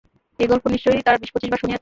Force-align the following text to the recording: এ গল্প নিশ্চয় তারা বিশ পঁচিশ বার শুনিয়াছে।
এ 0.39 0.45
গল্প 0.47 0.65
নিশ্চয় 0.67 1.01
তারা 1.01 1.17
বিশ 1.17 1.29
পঁচিশ 1.31 1.49
বার 1.49 1.59
শুনিয়াছে। 1.59 1.79